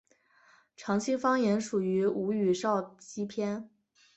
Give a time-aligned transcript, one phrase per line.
[0.75, 3.69] 长兴方言属于吴语苕溪片。